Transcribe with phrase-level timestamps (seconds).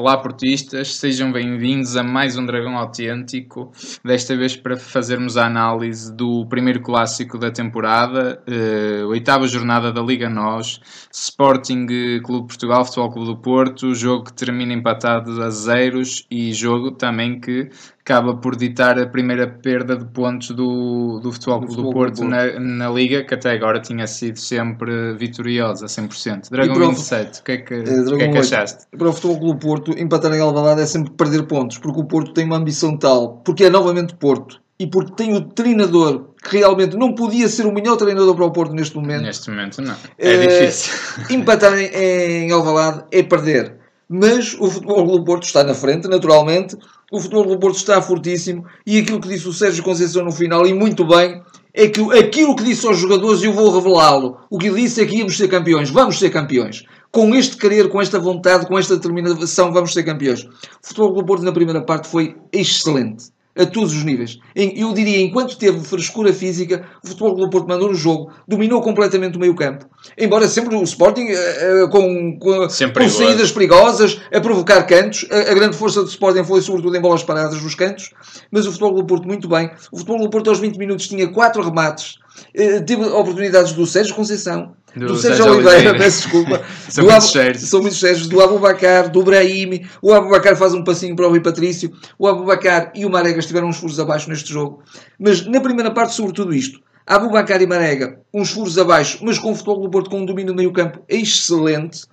[0.00, 3.70] Olá, portistas, sejam bem-vindos a mais um Dragão Autêntico.
[4.02, 10.00] Desta vez para fazermos a análise do primeiro clássico da temporada, uh, oitava jornada da
[10.00, 10.80] Liga NOS,
[11.12, 11.86] Sporting
[12.24, 17.38] Clube Portugal, Futebol Clube do Porto, jogo que termina empatado a zeros e jogo também
[17.38, 17.68] que
[18.10, 22.24] acaba por ditar a primeira perda de pontos do, do Futebol Clube do, do Porto.
[22.24, 26.50] Na, na, Liga, que até agora tinha sido sempre vitoriosa, 100%.
[26.50, 28.84] Dragão 27, o que é que, é, que, é que achaste?
[28.98, 32.04] Para o Futebol Clube do Porto, empatar em Alvalade é sempre perder pontos, porque o
[32.04, 36.56] Porto tem uma ambição tal, porque é novamente Porto, e porque tem o treinador que
[36.58, 39.22] realmente não podia ser o melhor treinador para o Porto neste momento.
[39.22, 40.92] Neste momento não, é, é difícil.
[41.30, 43.79] Empatar em, em Alvalade é perder.
[44.12, 46.76] Mas o Futebol do Porto está na frente, naturalmente,
[47.12, 50.66] o futebol do Porto está fortíssimo e aquilo que disse o Sérgio Conceição no final,
[50.66, 51.40] e muito bem,
[51.72, 54.38] é que aquilo que disse aos jogadores, eu vou revelá-lo.
[54.50, 56.82] O que disse é que íamos ser campeões, vamos ser campeões.
[57.12, 60.42] Com este querer, com esta vontade, com esta determinação, vamos ser campeões.
[60.42, 60.50] O
[60.82, 64.38] futebol do Porto na primeira parte foi excelente a todos os níveis.
[64.54, 69.36] Eu diria, enquanto teve frescura física, o Futebol do Porto mandou no jogo, dominou completamente
[69.36, 69.86] o meio campo.
[70.16, 75.54] Embora sempre o Sporting uh, com, com, com saídas perigosas, a provocar cantos, a, a,
[75.54, 78.10] grande força do Sporting foi sobretudo em bolas paradas nos cantos,
[78.50, 79.70] mas o Futebol do Porto muito bem.
[79.90, 82.18] O Futebol do Porto aos 20 minutos tinha 4 remates,
[82.56, 86.62] uh, teve oportunidades do Sérgio Conceição, do, do Sérgio Oliveira, Oliveira, peço desculpa.
[86.88, 87.62] são, muito sérios.
[87.62, 88.26] são muito sérios.
[88.26, 89.88] Do Abubacar, do Brahimi.
[90.02, 91.92] O Abubacar faz um passinho para o Rui Patrício.
[92.18, 94.82] O Abubacar e o Marega estiveram uns furos abaixo neste jogo.
[95.18, 96.80] Mas na primeira parte, sobretudo isto.
[97.06, 100.52] Abubacar e Marega, uns furos abaixo, mas com o futebol do Porto com um domínio
[100.52, 102.04] no meio campo excelente.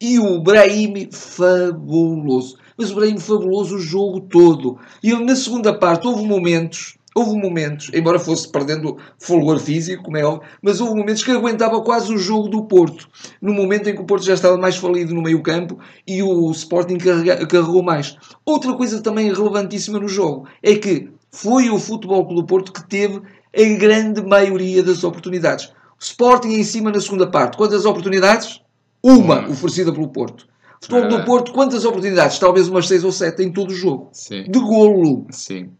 [0.00, 2.56] E o Brahimi, fabuloso.
[2.76, 4.78] Mas o Brahimi fabuloso o jogo todo.
[5.02, 10.16] E ele, na segunda parte, houve momentos Houve momentos, embora fosse perdendo fulgor físico, como
[10.16, 13.08] é óbvio, mas houve momentos que aguentava quase o jogo do Porto.
[13.42, 16.50] No momento em que o Porto já estava mais falido no meio campo e o
[16.52, 18.16] Sporting carrega, carregou mais.
[18.44, 22.88] Outra coisa também relevantíssima no jogo é que foi o Futebol Clube do Porto que
[22.88, 23.20] teve
[23.56, 25.66] a grande maioria das oportunidades.
[25.66, 27.56] O Sporting em cima na segunda parte.
[27.56, 28.60] Quantas oportunidades?
[29.02, 30.48] Uma oferecida pelo Porto.
[30.80, 32.38] Futebol do Porto, quantas oportunidades?
[32.38, 34.08] Talvez umas 6 ou 7 em todo o jogo.
[34.12, 34.44] Sim.
[34.44, 35.26] De golo.
[35.30, 35.70] Sim.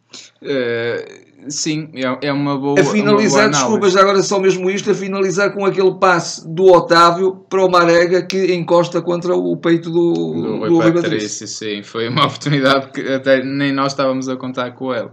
[0.42, 2.80] Uh, sim, é, é uma boa.
[2.80, 7.44] A finalizar, boa desculpas, agora só mesmo isto, a finalizar com aquele passe do Otávio
[7.48, 11.46] para o Marega que encosta contra o peito do, do, do Rui Patrício.
[11.46, 15.10] Sim, foi uma oportunidade que até nem nós estávamos a contar com ele.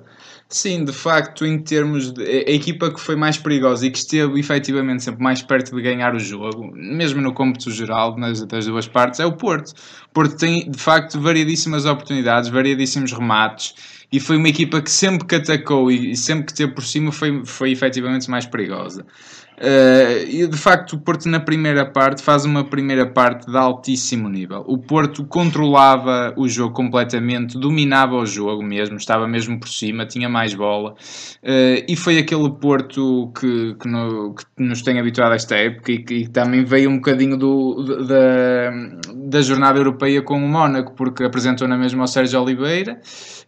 [0.50, 2.24] Sim, de facto, em termos de.
[2.24, 6.16] A equipa que foi mais perigosa e que esteve efetivamente sempre mais perto de ganhar
[6.16, 9.74] o jogo, mesmo no cômputo geral, nas, das duas partes, é o Porto.
[10.09, 13.75] O Porto tem, de facto, variedíssimas oportunidades, variedíssimos remates
[14.12, 17.45] e foi uma equipa que sempre que atacou e, sempre que teve por cima foi,
[17.45, 19.06] foi efetivamente mais perigosa.
[19.59, 24.29] Uh, e de facto o Porto na primeira parte faz uma primeira parte de altíssimo
[24.29, 24.63] nível.
[24.68, 30.29] O Porto controlava o jogo completamente, dominava o jogo mesmo, estava mesmo por cima, tinha
[30.29, 30.91] mais bola.
[31.44, 35.91] Uh, e foi aquele Porto que, que, no, que, nos tem habituado a esta época
[35.91, 38.72] e que também veio um bocadinho do, da,
[39.16, 43.01] da jornada europeia com o Mónaco, porque apresentou na mesma o Sérgio Oliveira.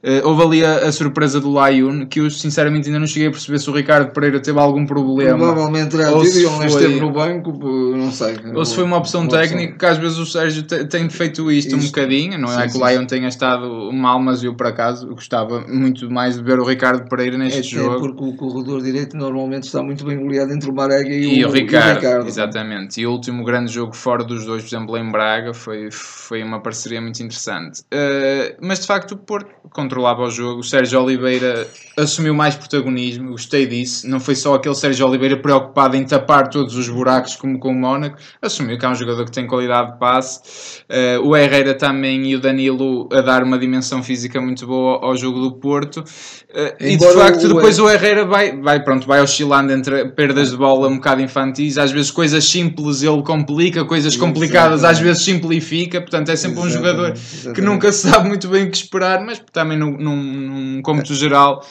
[0.04, 3.32] Uh, houve ali a, a, surpresa do Lyon, que eu sinceramente ainda não cheguei a
[3.32, 5.38] perceber se o Ricardo Pereira teve algum problema.
[5.38, 6.66] Provavelmente terá tido e ele foi...
[6.66, 8.38] esteve no banco, não sei.
[8.54, 11.78] Ou se foi uma opção técnica, que às vezes o Sérgio tem feito isto, isto.
[11.78, 12.38] um bocadinho.
[12.38, 16.10] Não é sim, que o Lyon tenha estado mal, mas eu por acaso gostava muito
[16.10, 17.96] mais de ver o Ricardo Pereira neste é, jogo.
[17.96, 21.46] É porque o corredor direito normalmente está muito bem goleado entre o Marega e, e
[21.46, 22.28] o, o, Ricardo, o Ricardo.
[22.28, 23.02] Exatamente.
[23.02, 26.62] E o último grande jogo fora dos dois, por exemplo, em Braga, foi, foi uma
[26.62, 27.82] parceria muito interessante.
[27.82, 30.60] Uh, mas de facto o Porto controlava o jogo.
[30.60, 31.68] O Sérgio Oliveira
[31.98, 34.08] assumiu mais protagonismo, gostei disso.
[34.08, 37.76] Não foi só aquele Sérgio Oliveira preocupado em tapar todos os buracos como com o
[37.76, 38.18] Mónaco.
[38.42, 40.40] Assumiu que é um jogador que tem qualidade de passe.
[40.90, 45.16] Uh, o Herrera também e o Danilo a dar uma dimensão física muito boa ao
[45.16, 45.98] jogo do Porto.
[45.98, 50.52] Uh, e de facto, o depois o Herrera vai, vai, pronto, vai oscilando entre perdas
[50.52, 51.78] de bola um bocado infantis.
[51.78, 56.02] Às vezes coisas simples ele complica, coisas complicadas às vezes simplifica.
[56.02, 57.14] Portanto, é sempre um jogador
[57.54, 61.14] que nunca se sabe muito bem o que esperar, mas também num, num, num cômputo
[61.14, 61.64] geral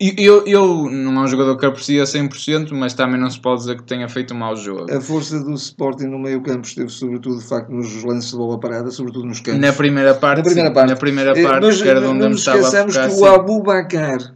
[0.00, 3.76] eu, eu não é um jogador que aprecia 100%, mas também não se pode dizer
[3.76, 4.86] que tenha feito um mau jogo.
[4.92, 8.60] A força do Sporting no meio campo esteve sobretudo, de facto, nos lances de bola
[8.60, 9.60] parada, sobretudo nos campos.
[9.60, 12.20] Na primeira parte, na primeira parte, na primeira eh, parte mas, que era de onde
[12.20, 14.34] não nos esqueçamos que o Abu Bakar,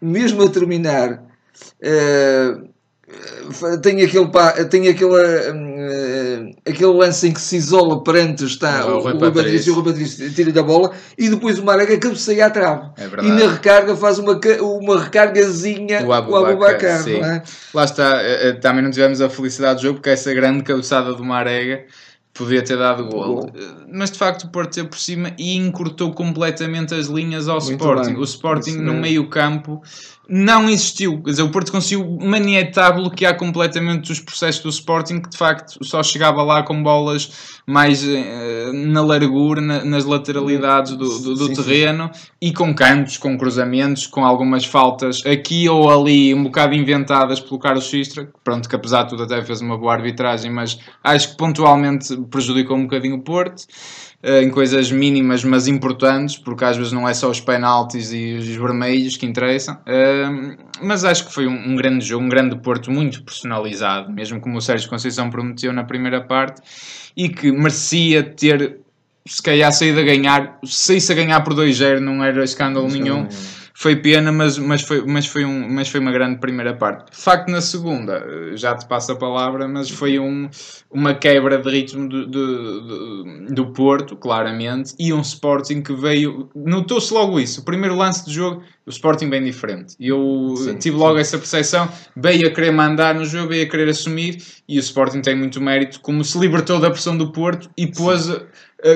[0.00, 1.22] mesmo a terminar,
[1.82, 2.72] uh,
[3.80, 4.28] tem aquele,
[4.68, 5.52] tem aquele,
[6.50, 9.74] uh, aquele lance em que se isola perante está o, o, Rui Patrício, e o
[9.80, 12.90] Rui Patrício tira da bola e depois o Marega cabeceia à trave.
[12.96, 17.08] É e na recarga faz uma, uma recargazinha o Abubacar.
[17.08, 17.42] É?
[17.74, 21.14] Lá está, eh, eh, também não tivemos a felicidade do jogo porque essa grande cabeçada
[21.14, 21.84] do Marega
[22.34, 23.50] podia ter dado gol.
[23.90, 27.72] Mas de facto o Porto teve por cima e encurtou completamente as linhas ao Muito
[27.72, 28.12] Sporting.
[28.12, 28.20] Bem.
[28.20, 29.82] O Sporting Isso no meio campo
[30.34, 31.22] não existiu.
[31.22, 35.84] Quer dizer, o Porto conseguiu manietar, bloquear completamente os processos do Sporting, que de facto
[35.84, 41.46] só chegava lá com bolas mais uh, na largura, na, nas lateralidades do, do, do
[41.48, 42.30] sim, terreno sim.
[42.40, 47.58] e com cantos, com cruzamentos, com algumas faltas aqui ou ali, um bocado inventadas pelo
[47.60, 48.26] Carlos Xistra.
[48.42, 52.78] Pronto, que apesar de tudo até fez uma boa arbitragem, mas acho que pontualmente prejudicou
[52.78, 53.64] um bocadinho o Porto.
[54.24, 58.34] Eh, em coisas mínimas, mas importantes, porque às vezes não é só os penaltis e
[58.34, 59.76] os vermelhos que interessam.
[59.84, 64.58] Eh, mas acho que foi um, grande jogo, um grande Porto muito personalizado, mesmo como
[64.58, 66.62] o Sérgio Conceição prometeu na primeira parte,
[67.16, 68.78] e que merecia ter,
[69.26, 70.56] se calhar, saído a ganhar.
[70.64, 73.26] Se a ganhar por 2-0 não era escândalo nenhum
[73.74, 77.10] foi pena, mas, mas, foi, mas, foi um, mas foi uma grande primeira parte.
[77.10, 80.48] De facto, na segunda, eh, já te passo a palavra, mas foi um,
[80.90, 86.50] uma quebra de ritmo do, do, do, Porto, claramente, e um Sporting que veio.
[86.54, 87.62] Notou-se logo isso.
[87.62, 89.96] O primeiro lance do jogo, o Sporting bem diferente.
[89.98, 91.20] Eu sim, tive logo sim.
[91.20, 95.22] essa percepção, veio a querer mandar no jogo, veio a querer assumir, e o Sporting
[95.22, 98.22] tem muito mérito, como se libertou da pressão do Porto e pôs.
[98.22, 98.46] Sim eh,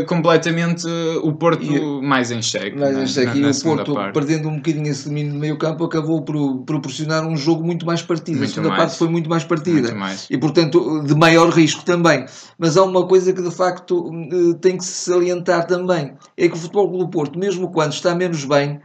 [0.06, 2.76] completamente uh, o Porto e, mais em xeque.
[2.76, 3.38] Mais em xeque.
[3.38, 4.12] e o Porto, parte.
[4.12, 8.02] perdendo um bocadinho esse domínio de meio campo, acabou por proporcionar um jogo muito mais
[8.02, 8.38] partido.
[8.38, 8.82] Muito a segunda mais.
[8.82, 9.82] parte foi muito mais partida.
[9.82, 10.26] Muito mais.
[10.28, 12.26] E, portanto, de maior risco também.
[12.58, 16.14] Mas há uma coisa que, de facto, uh, tem que se salientar também.
[16.36, 18.80] É que o Futebol do Porto, mesmo quando está menos bem,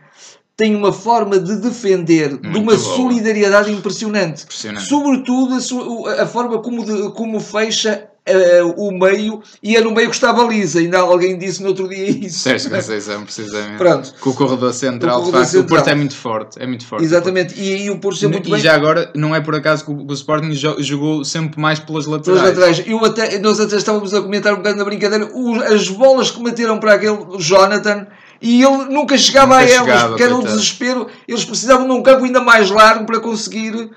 [0.55, 2.77] tem uma forma de defender Muito de uma boa.
[2.77, 4.43] solidariedade impressionante.
[4.43, 4.87] impressionante.
[4.87, 10.09] Sobretudo a, a forma como, de, como fecha uh, o meio e é no meio
[10.09, 10.79] que está a baliza.
[10.79, 12.39] Ainda alguém disse no outro dia isso.
[12.39, 13.77] Sérgio Conceição, precisamente.
[13.77, 14.13] Pronto.
[14.19, 15.63] Com o corredor central, o, corredor central.
[15.63, 16.61] o Porto é muito forte.
[16.61, 17.05] É muito forte.
[17.05, 17.59] Exatamente.
[17.59, 18.59] E aí o Porto é muito e bem.
[18.59, 21.79] E já agora, não é por acaso que o, que o Sporting jogou sempre mais
[21.79, 22.41] pelas laterais.
[22.41, 22.83] Pelas laterais.
[22.87, 25.29] Eu até, nós até estávamos a comentar um bocado na brincadeira
[25.73, 28.07] as bolas que meteram para aquele Jonathan
[28.41, 31.07] e ele nunca chegava nunca a elas, chegava, porque era um desespero.
[31.27, 33.91] Eles precisavam de um campo ainda mais largo para conseguir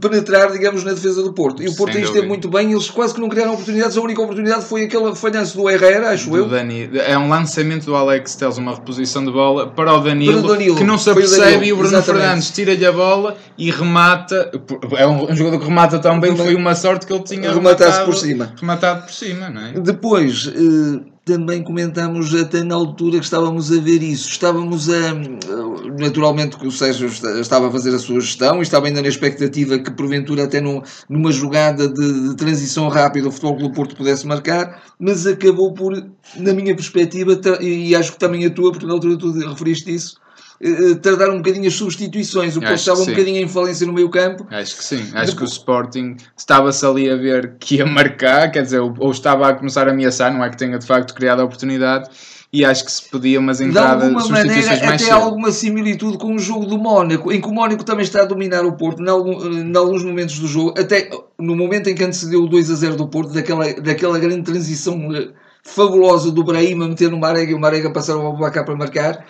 [0.00, 1.62] penetrar, digamos, na defesa do Porto.
[1.62, 3.96] E o Porto esteve muito bem, eles quase que não criaram oportunidades.
[3.96, 6.48] A única oportunidade foi aquele falhanço do Herrera, acho do eu.
[6.48, 6.90] Dani.
[7.06, 10.52] É um lançamento do Alex Teles, uma reposição de bola para o Danilo, para o
[10.54, 10.76] Danilo.
[10.76, 12.22] que não se apercebe e o Bruno Exatamente.
[12.22, 14.50] Fernandes tira-lhe a bola e remata.
[14.96, 18.04] É um, jogador que remata tão bem que foi uma sorte que ele tinha rematado
[18.04, 18.52] por cima.
[18.60, 19.72] Rematado por cima, não é?
[19.72, 20.46] Depois.
[20.46, 24.28] Uh, também comentámos até na altura que estávamos a ver isso.
[24.28, 25.14] Estávamos a.
[25.98, 27.08] Naturalmente que o Sérgio
[27.40, 30.82] estava a fazer a sua gestão e estava ainda na expectativa que, porventura, até num,
[31.08, 35.92] numa jogada de, de transição rápida, o Futebol do Porto pudesse marcar, mas acabou por,
[36.36, 40.19] na minha perspectiva, e acho que também a tua, porque na altura tu referiste isso,
[40.62, 42.56] eh, tardar um bocadinho as substituições.
[42.56, 44.46] O Porto estava um bocadinho em falência no meio campo.
[44.50, 45.00] Acho que sim.
[45.14, 45.34] Acho Depois...
[45.34, 49.54] que o Sporting estava-se ali a ver que ia marcar, quer dizer, ou estava a
[49.54, 52.10] começar a ameaçar, não é que tenha de facto criado a oportunidade.
[52.52, 56.38] E acho que se podia umas entradas, de alguma maneira, até alguma similitude com o
[56.38, 59.08] jogo do Mónaco, em que o Mónaco também está a dominar o Porto, em,
[59.76, 63.06] alguns momentos do jogo, até no momento em que antecedeu o 2 a 0 do
[63.06, 65.28] Porto, daquela, daquela grande transição eh,
[65.62, 69.24] fabulosa do Brahim a meter no Marega e o Marega passar o Abubacar para marcar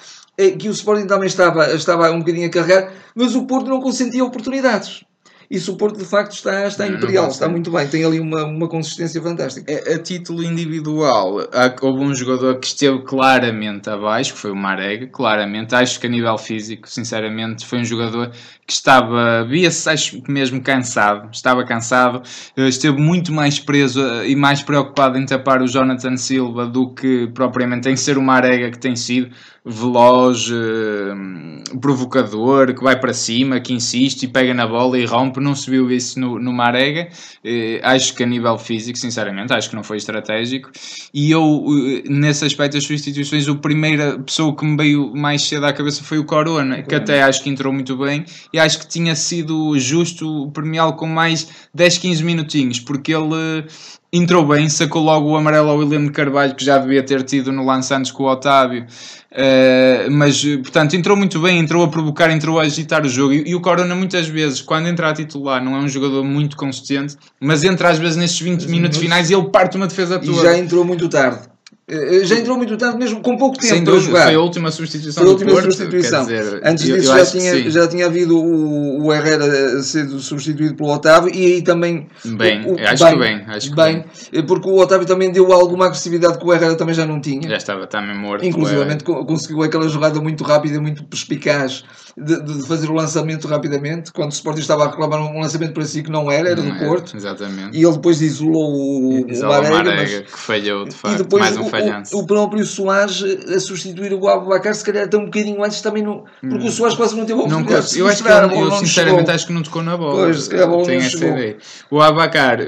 [0.58, 4.24] que o Sporting também estava, estava um bocadinho a carregar, mas o Porto não consentia
[4.24, 5.04] oportunidades.
[5.50, 8.68] Isso o Porto de facto está, está imperial, está muito bem, tem ali uma, uma
[8.68, 9.72] consistência fantástica.
[9.72, 14.56] A, a, título individual, há, houve um jogador que esteve claramente abaixo, que foi o
[14.56, 15.74] Marega, claramente.
[15.74, 18.30] Acho que a nível físico, sinceramente, foi um jogador
[18.64, 22.22] que estava, via-se, acho mesmo cansado, estava cansado,
[22.56, 26.94] eh, esteve muito mais preso eh, e mais preocupado em tapar o Jonathan Silva do
[26.94, 29.30] que propriamente em ser o Marega que tem sido
[29.64, 35.40] veloz, uh, provocador, que vai para cima, que insiste e pega na bola e rompe.
[35.40, 37.08] Não se viu isso no, no Marega.
[37.44, 40.70] Uh, acho que a nível físico, sinceramente, acho que não foi estratégico.
[41.12, 45.66] E eu, uh, nesse aspecto das substituições, a primeira pessoa que me veio mais cedo
[45.66, 48.88] à cabeça foi o Corona, que até acho que entrou muito bem e acho que
[48.88, 53.66] tinha sido justo premiá-lo com mais 10, 15 minutinhos, porque ele
[54.12, 57.52] entrou bem, sacou logo o amarelo ao William de Carvalho, que já devia ter tido
[57.52, 58.86] no lance antes com o Otávio.
[59.30, 63.32] Uh, mas, portanto, entrou muito bem, entrou a provocar, entrou a agitar o jogo.
[63.32, 66.56] E, e, o Corona, muitas vezes, quando entra a titular, não é um jogador muito
[66.56, 70.32] consistente, mas entra às vezes nestes 20 minutos finais e ele parte uma defesa toda.
[70.32, 71.48] E já entrou muito tarde.
[71.90, 74.24] Eh, Já entrou muito tarde, mesmo com pouco tempo Sem para dúvida, jogar.
[74.26, 75.64] foi a última substituição Foi a última Porto.
[75.64, 76.22] substituição.
[76.22, 80.74] Dizer, Antes eu- disso eu já, tinha, já tinha havido o, o Herrera sendo substituído
[80.76, 82.06] pelo Otávio e aí também.
[82.24, 84.04] Bem, o- o- acho que bem, acho que bem,
[84.46, 87.48] porque o Otávio também deu alguma agressividade que o Herrera também já não tinha.
[87.48, 88.44] Já estava também morto.
[88.44, 91.82] Inclusivamente co- conseguiu aquela jogada muito rápida, muito perspicaz
[92.16, 95.84] de, de fazer o lançamento rapidamente, quando o Sporting estava a reclamar um lançamento para
[95.84, 97.16] si que não era, era Não do era, Porto.
[97.16, 97.76] Exatamente.
[97.76, 101.56] E ele depois isolou o, o Isala Marega, Marega, mas- que falhou de facto, mais
[101.56, 101.79] um o, falhanço.
[102.12, 106.02] O, o próprio Soares a substituir o Abubacar, se calhar até um bocadinho antes também,
[106.02, 108.54] não, porque o Soares quase não teve a Não oportunidade de eu acho que ele-
[108.54, 109.34] eu não sinceramente chegou.
[109.34, 110.24] acho que não tocou na bola.
[110.24, 111.36] Pois, se calhar a bola Tenho não essa chegou.
[111.36, 111.56] ideia.
[111.90, 112.58] O Abacar,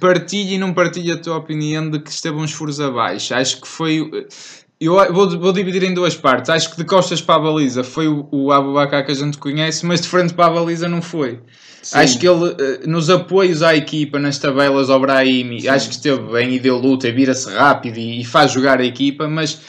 [0.00, 3.34] partilha e não partilha a tua opinião de que esteve uns furos abaixo.
[3.34, 4.10] Acho que foi.
[4.78, 6.50] Eu vou, vou dividir em duas partes.
[6.50, 9.86] Acho que de costas para a baliza foi o, o Abubacar que a gente conhece,
[9.86, 11.40] mas de frente para a baliza não foi.
[11.82, 11.98] Sim.
[11.98, 16.20] Acho que ele, eh, nos apoios à equipa, nas tabelas ao Brahimi, acho que esteve
[16.32, 19.60] bem e deu luta, e vira-se rápido e, e faz jogar a equipa, mas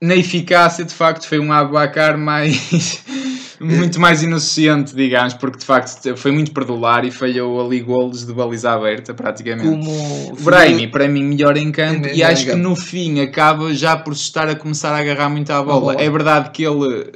[0.00, 3.04] na eficácia, de facto, foi um Abacar mais.
[3.60, 8.32] muito mais inocente, digamos, porque de facto foi muito perdular e falhou ali golos de
[8.32, 9.68] baliza aberta, praticamente.
[9.68, 13.96] Como Brahimi, para mim, melhor em campo É e acho que no fim acaba já
[13.96, 15.80] por se estar a começar a agarrar muito à bola.
[15.80, 16.02] bola.
[16.02, 17.12] É verdade que ele,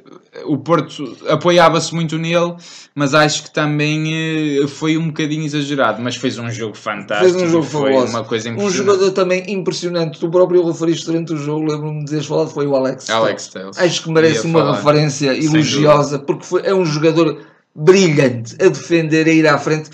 [0.46, 2.54] o Porto apoiava-se muito nele,
[2.94, 6.02] mas acho que também eh, foi um bocadinho exagerado.
[6.02, 8.12] Mas fez um jogo fantástico, Fez um jogo foi fabuloso.
[8.12, 8.76] uma coisa Um impressionante.
[8.86, 12.74] jogador também impressionante, tu próprio referiste durante o jogo, lembro-me de teres falado, foi o
[12.76, 13.08] Alex.
[13.10, 13.78] Alex Telles.
[13.78, 14.76] Acho que merece Ia uma falar.
[14.76, 17.38] referência elogiosa, porque foi, é um jogador
[17.74, 19.90] brilhante a defender, a ir à frente.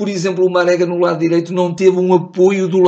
[0.00, 2.80] Por exemplo, o Marega no lado direito não teve um apoio do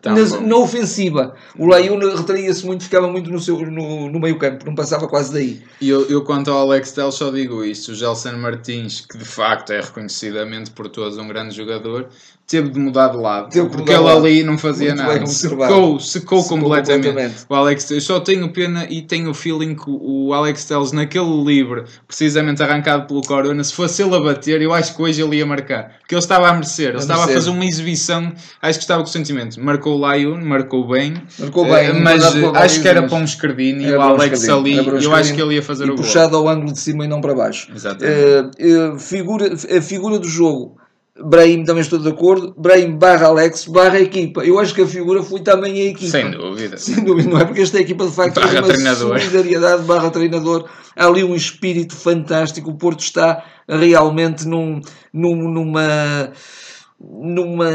[0.00, 0.40] Tá na, bom.
[0.40, 1.34] na ofensiva.
[1.58, 5.34] O Layun retraía-se muito, ficava muito no, seu, no, no meio campo, não passava quase
[5.34, 5.60] daí.
[5.82, 9.24] E eu, eu, quanto ao Alex Telles, só digo isto: o Gelson Martins, que de
[9.26, 12.08] facto é reconhecidamente por todos um grande jogador,
[12.46, 13.48] teve de mudar de lado.
[13.50, 15.26] Teve porque ele ali não fazia Muito bem nada.
[15.26, 17.06] Secou, secou, Secou completamente.
[17.08, 17.44] completamente.
[17.48, 21.42] O Alex, eu só tenho pena e tenho o feeling que o Alex Telles, naquele
[21.42, 25.36] livre, precisamente arrancado pelo Corona, se fosse ele a bater, eu acho que hoje ele
[25.36, 25.92] ia marcar.
[26.00, 27.42] Porque ele estava a merecer, ele A estava a merecer.
[27.44, 29.58] fazer uma exibição, acho que estava com o sentimento.
[29.62, 33.10] Marcou o Lion, marcou bem, Marcou bem, eh, mas mandado pela acho que era mas-
[33.10, 35.94] para um escardinho e o Alex ali, eu acho que ele ia fazer e o
[35.94, 36.04] gol.
[36.04, 37.68] puxado ao ângulo de cima e não para baixo.
[37.74, 38.14] Exatamente.
[38.14, 38.50] Eh,
[38.94, 40.76] eh, figura, a figura do jogo,
[41.16, 42.54] Brahim também estou de acordo.
[42.58, 44.44] Brahim barra Alex barra equipa.
[44.44, 46.10] Eu acho que a figura foi também a equipa.
[46.10, 46.76] Sem dúvida.
[46.76, 47.44] Sem dúvida, não é?
[47.44, 49.20] Porque esta equipa de facto Barra tem uma treinador.
[49.20, 50.68] solidariedade barra treinador.
[50.96, 52.70] Há ali um espírito fantástico.
[52.70, 54.80] O Porto está realmente num,
[55.12, 56.32] num- numa
[57.00, 57.70] numa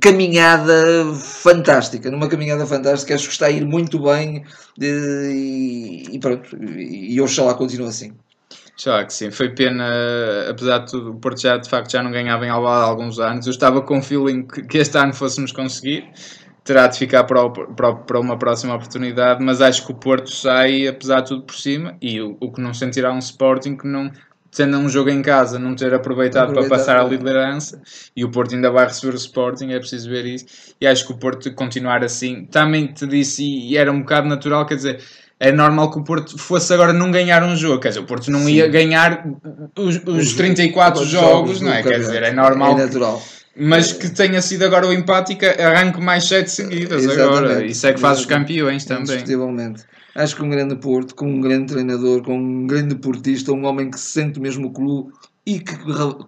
[0.00, 0.74] caminhada
[1.14, 4.44] fantástica, numa caminhada fantástica, acho que está a ir muito bem
[4.80, 8.12] eh, e, e pronto, e, e oxalá continue assim.
[8.84, 9.84] Já que sim, foi pena,
[10.50, 13.18] apesar de tudo, o Porto já de facto já não ganhava em Alvalade há alguns
[13.20, 13.46] anos.
[13.46, 16.10] Eu estava com o feeling que, este ano fôssemos conseguir.
[16.64, 20.30] Terá de ficar para, o- para, para uma próxima oportunidade, mas acho que o Porto
[20.30, 21.96] sai, apesar de tudo, por cima.
[22.00, 24.10] E o, o que não sentirá um Sporting que não,
[24.50, 26.68] tendo um jogo em casa, não ter aproveitado, para Aproveitado.
[26.68, 27.82] passar a liderança.
[28.16, 30.46] E o Porto ainda vai receber o Sporting, é preciso ver isso.
[30.80, 34.64] E acho que o Porto continuar assim, também te disse, e era um bocado natural,
[34.66, 35.00] quer dizer.
[35.44, 38.30] É normal que o Porto fosse agora não ganhar um jogo, quer dizer, o Porto
[38.30, 39.26] não ia ganhar
[39.76, 41.82] os, os 34 Os jogos, não do é?
[41.82, 43.20] Quer dizer, é normal, É natural.
[43.56, 47.46] mas que tenha sido agora o empate e que arranque mais 7 seguidas agora.
[47.46, 47.72] Exatamente.
[47.72, 49.02] Isso é que faz os campeões também.
[49.02, 49.82] Indiscutivelmente.
[50.14, 53.90] Acho que um grande Porto, com um grande treinador, com um grande portista, um homem
[53.90, 55.10] que se sente mesmo o clube
[55.44, 55.76] e que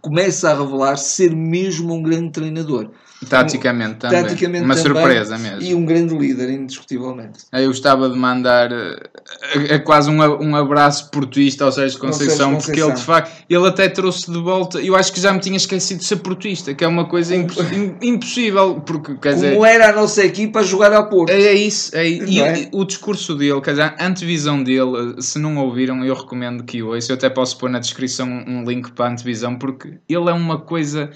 [0.00, 2.90] começa a revelar ser mesmo um grande treinador.
[3.28, 4.22] Taticamente também.
[4.22, 5.62] Taticamente Uma também, surpresa mesmo.
[5.62, 7.38] E um grande líder, indiscutivelmente.
[7.52, 12.80] Eu gostava de mandar eh, quase um, um abraço portuista ao Sérgio Conceição, Sérgio porque
[12.80, 13.14] ele de Conceição.
[13.14, 16.16] facto, ele até trouxe de volta, eu acho que já me tinha esquecido de ser
[16.16, 20.22] portuista, que é uma coisa impo- im- impossível, porque quer dizer, Como era a nossa
[20.24, 21.30] equipa a jogar a Porto.
[21.30, 22.68] É, é isso, é, e é?
[22.72, 26.88] o, discurso dele, quer dizer, a antevisão dele, se não ouviram, eu recomendo que o
[26.88, 27.14] ouçam.
[27.14, 30.58] Eu até posso pôr na descrição um link para a antevisão, porque ele é uma
[30.58, 31.10] coisa.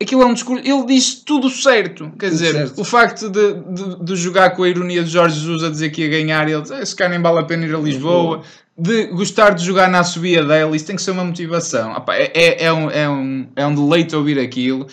[0.00, 0.62] Aquilo é um discurso.
[0.66, 2.10] Ele diz tudo certo.
[2.18, 2.80] Quer Tudo dizer, certo.
[2.80, 6.02] o facto de, de, de jogar com a ironia de Jorge Jesus a dizer que
[6.02, 8.42] ia ganhar, ele diz, "Eh, se cá nem vale a pena ir a Lisboa.
[8.76, 11.94] De gostar de jogar na subida dela, isso tem que ser uma motivação.
[12.08, 14.88] É, é, é um, é, um, é um deleite ouvir aquilo.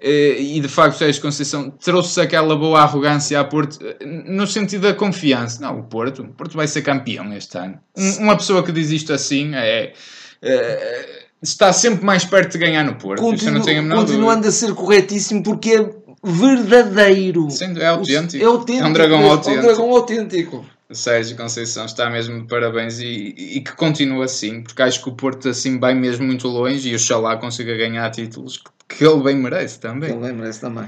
[0.00, 4.82] Eh, e de facto Sérgio Conceição trouxe aquela boa arrogância a Porto eh, no sentido
[4.82, 5.60] da confiança.
[5.60, 7.78] Não, o Porto, o Porto vai ser campeão este ano.
[7.96, 9.92] Um- uma pessoa que diz isto assim é,
[10.42, 13.20] eh, está sempre mais perto de ganhar no Porto.
[13.20, 13.60] Continu-
[13.94, 15.90] continuando a ser corretíssimo porque é
[16.24, 17.42] verdadeiro.
[17.42, 17.66] dúvida.
[17.66, 18.42] Sim, é autêntico.
[18.42, 18.86] É autêntico.
[18.86, 19.56] É um dragão mesmo, autêntico.
[19.56, 20.66] É um dragão autêntico.
[20.88, 25.08] O Sérgio Conceição está mesmo de parabéns e, e que continue assim, porque acho que
[25.08, 29.22] o Porto assim vai mesmo muito longe e oxalá consiga ganhar títulos que, que ele
[29.22, 30.10] bem merece também.
[30.10, 30.84] Ele bem merece também.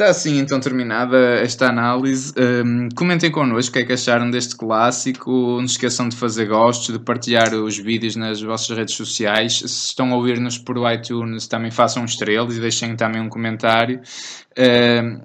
[0.00, 2.32] Está assim então terminada esta análise.
[2.34, 5.30] Um, comentem connosco o que é que acharam deste clássico.
[5.30, 9.58] Não se esqueçam de fazer gostos, de partilhar os vídeos nas vossas redes sociais.
[9.58, 14.00] Se estão a ouvir-nos por iTunes, também façam estrelas e deixem também um comentário.
[14.58, 15.20] Um,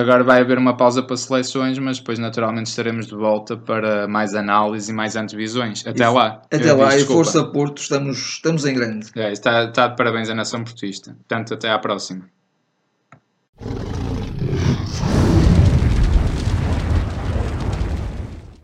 [0.00, 4.32] agora vai haver uma pausa para seleções, mas depois naturalmente estaremos de volta para mais
[4.36, 5.84] análise e mais antevisões.
[5.84, 6.14] Até Isso.
[6.14, 6.40] lá.
[6.52, 9.08] Até lá, disse, e força Porto, estamos, estamos em grande.
[9.16, 11.16] É, está, está de parabéns a nação portista.
[11.16, 12.26] Portanto, até à próxima.